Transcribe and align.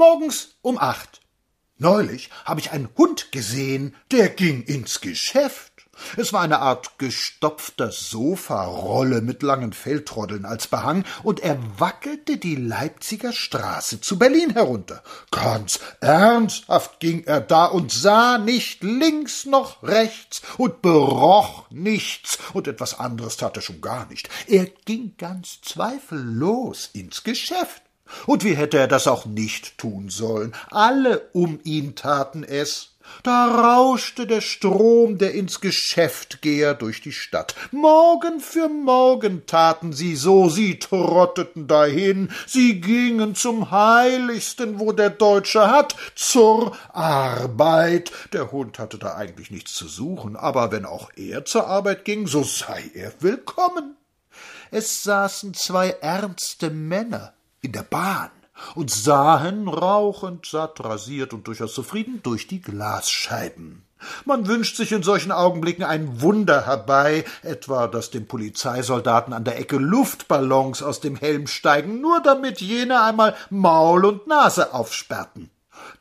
Morgens 0.00 0.54
um 0.62 0.78
acht. 0.78 1.20
Neulich 1.76 2.30
habe 2.46 2.58
ich 2.58 2.70
einen 2.70 2.88
Hund 2.96 3.32
gesehen, 3.32 3.94
der 4.10 4.30
ging 4.30 4.62
ins 4.62 5.02
Geschäft. 5.02 5.72
Es 6.16 6.32
war 6.32 6.40
eine 6.40 6.60
Art 6.60 6.98
gestopfter 6.98 7.92
Sofarolle 7.92 9.20
mit 9.20 9.42
langen 9.42 9.74
Feldtroddeln 9.74 10.46
als 10.46 10.68
Behang, 10.68 11.04
und 11.22 11.40
er 11.40 11.58
wackelte 11.78 12.38
die 12.38 12.56
Leipziger 12.56 13.34
Straße 13.34 14.00
zu 14.00 14.18
Berlin 14.18 14.54
herunter. 14.54 15.02
Ganz 15.30 15.80
ernsthaft 16.00 16.98
ging 17.00 17.24
er 17.24 17.42
da 17.42 17.66
und 17.66 17.92
sah 17.92 18.38
nicht 18.38 18.82
links 18.82 19.44
noch 19.44 19.82
rechts 19.82 20.40
und 20.56 20.80
beroch 20.80 21.70
nichts, 21.70 22.38
und 22.54 22.68
etwas 22.68 22.98
anderes 22.98 23.36
tat 23.36 23.54
er 23.56 23.62
schon 23.62 23.82
gar 23.82 24.06
nicht. 24.06 24.30
Er 24.46 24.64
ging 24.64 25.12
ganz 25.18 25.60
zweifellos 25.60 26.88
ins 26.94 27.22
Geschäft. 27.22 27.82
Und 28.26 28.44
wie 28.44 28.54
hätte 28.54 28.78
er 28.78 28.88
das 28.88 29.06
auch 29.06 29.26
nicht 29.26 29.78
tun 29.78 30.08
sollen? 30.08 30.54
Alle 30.70 31.28
um 31.32 31.60
ihn 31.64 31.94
taten 31.94 32.44
es. 32.44 32.90
Da 33.22 33.46
rauschte 33.46 34.26
der 34.26 34.40
Strom 34.40 35.18
der 35.18 35.34
ins 35.34 35.60
Geschäft 35.60 36.42
geher 36.42 36.74
durch 36.74 37.00
die 37.00 37.12
Stadt. 37.12 37.54
Morgen 37.70 38.40
für 38.40 38.68
morgen 38.68 39.46
taten 39.46 39.92
sie 39.92 40.16
so, 40.16 40.48
sie 40.48 40.78
trotteten 40.78 41.66
dahin, 41.66 42.30
sie 42.46 42.80
gingen 42.80 43.34
zum 43.34 43.70
Heiligsten, 43.70 44.78
wo 44.78 44.92
der 44.92 45.10
Deutsche 45.10 45.70
hat, 45.70 45.96
zur 46.14 46.76
Arbeit. 46.92 48.12
Der 48.32 48.52
Hund 48.52 48.78
hatte 48.78 48.98
da 48.98 49.14
eigentlich 49.14 49.50
nichts 49.50 49.74
zu 49.74 49.88
suchen, 49.88 50.36
aber 50.36 50.72
wenn 50.72 50.86
auch 50.86 51.10
er 51.16 51.44
zur 51.44 51.66
Arbeit 51.66 52.04
ging, 52.04 52.26
so 52.26 52.42
sei 52.42 52.90
er 52.94 53.12
willkommen. 53.20 53.96
Es 54.70 55.02
saßen 55.02 55.52
zwei 55.54 55.90
ernste 56.00 56.70
Männer 56.70 57.34
in 57.60 57.72
der 57.72 57.82
Bahn 57.82 58.30
und 58.74 58.90
sahen 58.90 59.68
rauchend, 59.68 60.46
satt, 60.46 60.82
rasiert 60.84 61.32
und 61.32 61.46
durchaus 61.46 61.74
zufrieden 61.74 62.20
durch 62.22 62.46
die 62.46 62.60
Glasscheiben. 62.60 63.84
Man 64.24 64.46
wünscht 64.46 64.76
sich 64.76 64.92
in 64.92 65.02
solchen 65.02 65.30
Augenblicken 65.30 65.84
ein 65.84 66.22
Wunder 66.22 66.66
herbei, 66.66 67.24
etwa 67.42 67.86
dass 67.86 68.10
dem 68.10 68.26
Polizeisoldaten 68.26 69.34
an 69.34 69.44
der 69.44 69.58
Ecke 69.58 69.76
Luftballons 69.76 70.82
aus 70.82 71.00
dem 71.00 71.16
Helm 71.16 71.46
steigen, 71.46 72.00
nur 72.00 72.22
damit 72.22 72.60
jene 72.60 73.02
einmal 73.02 73.34
Maul 73.50 74.06
und 74.06 74.26
Nase 74.26 74.72
aufsperrten. 74.72 75.50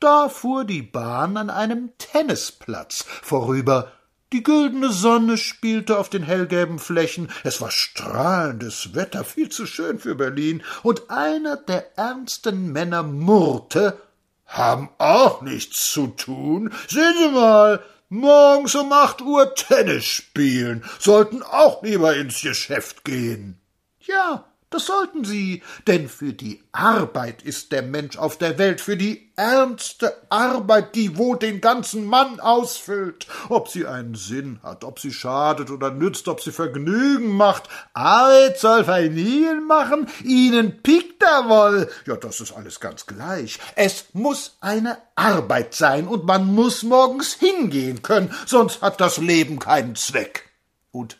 Da 0.00 0.28
fuhr 0.28 0.64
die 0.64 0.82
Bahn 0.82 1.36
an 1.36 1.50
einem 1.50 1.90
Tennisplatz 1.98 3.04
vorüber, 3.22 3.92
die 4.32 4.42
güldene 4.42 4.90
Sonne 4.90 5.38
spielte 5.38 5.98
auf 5.98 6.10
den 6.10 6.22
hellgelben 6.22 6.78
Flächen, 6.78 7.30
es 7.44 7.60
war 7.60 7.70
strahlendes 7.70 8.94
Wetter, 8.94 9.24
viel 9.24 9.48
zu 9.48 9.66
schön 9.66 9.98
für 9.98 10.14
Berlin, 10.14 10.62
und 10.82 11.10
einer 11.10 11.56
der 11.56 11.96
ernsten 11.98 12.72
Männer 12.72 13.02
murrte 13.02 14.00
Haben 14.46 14.90
auch 14.98 15.42
nichts 15.42 15.92
zu 15.92 16.08
tun. 16.08 16.72
Sehen 16.88 17.14
Sie 17.18 17.28
mal, 17.30 17.82
morgens 18.08 18.74
um 18.74 18.92
acht 18.92 19.20
Uhr 19.20 19.54
Tennis 19.54 20.04
spielen, 20.04 20.84
sollten 20.98 21.42
auch 21.42 21.82
lieber 21.82 22.16
ins 22.16 22.42
Geschäft 22.42 23.04
gehen. 23.04 23.60
Ja, 24.00 24.44
das 24.70 24.84
sollten 24.84 25.24
sie, 25.24 25.62
denn 25.86 26.08
für 26.08 26.34
die 26.34 26.62
Arbeit 26.72 27.42
ist 27.42 27.72
der 27.72 27.82
Mensch 27.82 28.18
auf 28.18 28.36
der 28.36 28.58
Welt, 28.58 28.82
für 28.82 28.98
die 28.98 29.30
ernste 29.34 30.14
Arbeit, 30.28 30.94
die 30.94 31.16
wohl 31.16 31.38
den 31.38 31.62
ganzen 31.62 32.04
Mann 32.04 32.38
ausfüllt, 32.38 33.26
ob 33.48 33.68
sie 33.68 33.86
einen 33.86 34.14
Sinn 34.14 34.60
hat, 34.62 34.84
ob 34.84 34.98
sie 34.98 35.12
schadet 35.12 35.70
oder 35.70 35.90
nützt, 35.90 36.28
ob 36.28 36.42
sie 36.42 36.52
Vergnügen 36.52 37.30
macht. 37.34 37.68
Arbeit 37.94 38.58
soll 38.58 38.84
Vergnügen 38.84 39.66
machen, 39.66 40.06
ihnen 40.22 40.82
piekt 40.82 41.22
er 41.22 41.48
wohl. 41.48 41.90
Ja, 42.06 42.16
das 42.16 42.40
ist 42.40 42.52
alles 42.52 42.78
ganz 42.78 43.06
gleich. 43.06 43.58
Es 43.74 44.06
muss 44.12 44.58
eine 44.60 44.98
Arbeit 45.14 45.74
sein 45.74 46.06
und 46.06 46.26
man 46.26 46.46
muss 46.54 46.82
morgens 46.82 47.32
hingehen 47.32 48.02
können, 48.02 48.34
sonst 48.44 48.82
hat 48.82 49.00
das 49.00 49.16
Leben 49.16 49.58
keinen 49.58 49.94
Zweck. 49.94 50.50
Und 50.90 51.16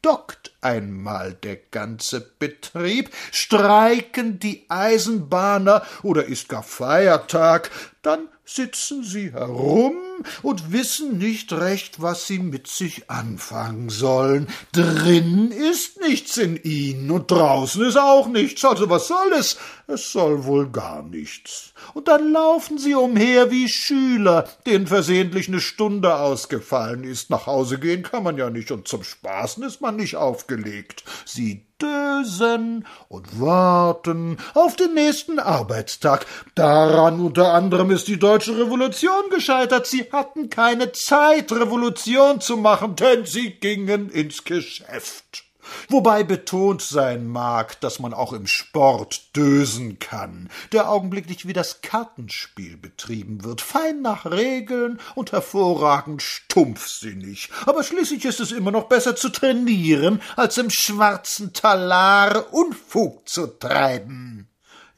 stockt 0.00 0.52
einmal 0.62 1.34
der 1.34 1.56
ganze 1.56 2.22
Betrieb, 2.38 3.10
streiken 3.32 4.38
die 4.38 4.64
Eisenbahner 4.70 5.82
oder 6.02 6.24
ist 6.24 6.48
gar 6.48 6.62
Feiertag, 6.62 7.70
dann 8.00 8.28
sitzen 8.46 9.04
sie 9.04 9.32
herum 9.32 10.09
und 10.42 10.72
wissen 10.72 11.18
nicht 11.18 11.52
recht, 11.52 12.00
was 12.02 12.26
sie 12.26 12.38
mit 12.38 12.66
sich 12.66 13.10
anfangen 13.10 13.90
sollen. 13.90 14.48
Drin 14.72 15.50
ist 15.50 16.00
nichts 16.00 16.36
in 16.36 16.62
ihnen 16.62 17.10
und 17.10 17.30
draußen 17.30 17.84
ist 17.84 17.96
auch 17.96 18.28
nichts. 18.28 18.64
Also 18.64 18.88
was 18.90 19.08
soll 19.08 19.32
es? 19.38 19.58
Es 19.86 20.12
soll 20.12 20.44
wohl 20.44 20.70
gar 20.70 21.02
nichts. 21.02 21.72
Und 21.94 22.08
dann 22.08 22.32
laufen 22.32 22.78
sie 22.78 22.94
umher 22.94 23.50
wie 23.50 23.68
Schüler, 23.68 24.48
denen 24.66 24.86
versehentlich 24.86 25.48
eine 25.48 25.60
Stunde 25.60 26.16
ausgefallen 26.16 27.04
ist. 27.04 27.30
Nach 27.30 27.46
Hause 27.46 27.78
gehen 27.78 28.02
kann 28.02 28.22
man 28.22 28.36
ja 28.36 28.50
nicht 28.50 28.70
und 28.70 28.88
zum 28.88 29.02
Spaßen 29.02 29.62
ist 29.62 29.80
man 29.80 29.96
nicht 29.96 30.16
aufgelegt. 30.16 31.04
Sie 31.24 31.66
dösen 31.82 32.86
und 33.08 33.40
warten 33.40 34.38
auf 34.54 34.76
den 34.76 34.94
nächsten 34.94 35.38
Arbeitstag. 35.38 36.26
Daran 36.54 37.20
unter 37.20 37.52
anderem 37.52 37.90
ist 37.90 38.08
die 38.08 38.18
deutsche 38.18 38.58
Revolution 38.58 39.30
gescheitert. 39.30 39.86
Sie 39.86 40.10
hatten 40.12 40.50
keine 40.50 40.92
Zeit, 40.92 41.52
Revolution 41.52 42.40
zu 42.40 42.56
machen, 42.56 42.96
denn 42.96 43.26
sie 43.26 43.50
gingen 43.50 44.10
ins 44.10 44.44
Geschäft 44.44 45.49
wobei 45.90 46.24
betont 46.24 46.82
sein 46.82 47.26
mag, 47.26 47.80
dass 47.80 47.98
man 47.98 48.14
auch 48.14 48.32
im 48.32 48.46
Sport 48.46 49.36
dösen 49.36 49.98
kann, 49.98 50.50
der 50.72 50.90
augenblicklich 50.90 51.46
wie 51.46 51.52
das 51.52 51.82
Kartenspiel 51.82 52.76
betrieben 52.76 53.44
wird, 53.44 53.60
fein 53.60 54.02
nach 54.02 54.26
Regeln 54.26 55.00
und 55.14 55.32
hervorragend 55.32 56.22
stumpfsinnig. 56.22 57.50
Aber 57.66 57.82
schließlich 57.82 58.24
ist 58.24 58.40
es 58.40 58.52
immer 58.52 58.70
noch 58.70 58.84
besser 58.84 59.16
zu 59.16 59.28
trainieren, 59.28 60.20
als 60.36 60.58
im 60.58 60.70
schwarzen 60.70 61.52
Talar 61.52 62.52
Unfug 62.52 63.28
zu 63.28 63.46
treiben. 63.46 64.48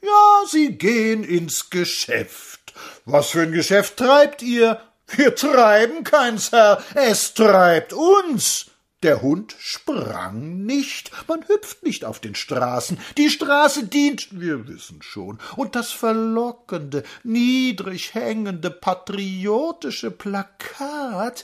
Ja, 0.01 0.47
Sie 0.49 0.77
gehen 0.77 1.23
ins 1.23 1.69
Geschäft. 1.69 2.73
Was 3.05 3.29
für 3.29 3.43
ein 3.43 3.51
Geschäft 3.51 3.97
treibt 3.97 4.41
ihr? 4.41 4.79
Wir 5.07 5.35
treiben 5.35 6.03
keins, 6.03 6.51
Herr, 6.51 6.81
es 6.95 7.33
treibt 7.33 7.93
uns. 7.93 8.72
Der 9.03 9.21
Hund 9.21 9.53
sprang 9.59 10.65
nicht, 10.65 11.11
man 11.27 11.45
hüpft 11.49 11.83
nicht 11.83 12.05
auf 12.05 12.21
den 12.21 12.35
Straßen. 12.35 12.97
Die 13.17 13.29
Straße 13.29 13.85
dient, 13.87 14.39
wir 14.39 14.65
wissen 14.69 15.01
schon, 15.01 15.39
und 15.57 15.75
das 15.75 15.91
verlockende, 15.91 17.03
niedrig 17.21 18.13
hängende, 18.13 18.71
patriotische 18.71 20.09
Plakat. 20.09 21.43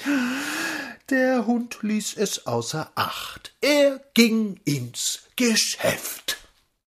Der 1.10 1.46
Hund 1.46 1.80
ließ 1.82 2.16
es 2.16 2.48
außer 2.48 2.92
Acht. 2.96 3.54
Er 3.60 4.00
ging 4.14 4.62
ins 4.64 5.24
Geschäft. 5.36 6.39